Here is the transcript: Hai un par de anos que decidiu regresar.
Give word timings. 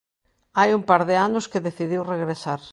Hai 0.57 0.69
un 0.77 0.83
par 0.89 1.01
de 1.09 1.15
anos 1.27 1.45
que 1.51 1.63
decidiu 1.67 2.01
regresar. 2.13 2.59